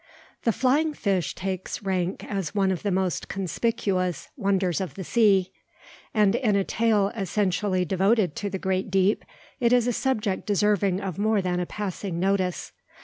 The 0.45 0.51
flying 0.51 0.95
fish 0.95 1.35
takes 1.35 1.83
rank 1.83 2.25
as 2.27 2.55
one 2.55 2.71
of 2.71 2.81
the 2.81 2.89
most 2.89 3.27
conspicuous 3.27 4.29
"wonders 4.35 4.81
of 4.81 4.95
the 4.95 5.03
sea," 5.03 5.51
and 6.11 6.33
in 6.33 6.55
a 6.55 6.63
tale 6.63 7.11
essentially 7.15 7.85
devoted 7.85 8.35
to 8.37 8.49
the 8.49 8.57
great 8.57 8.89
deep, 8.89 9.23
it 9.59 9.71
is 9.71 9.85
a 9.85 9.93
subject 9.93 10.47
deserving 10.47 11.01
of 11.01 11.19
more 11.19 11.39
than 11.39 11.59
a 11.59 11.67
passing 11.67 12.19
notice. 12.19 12.71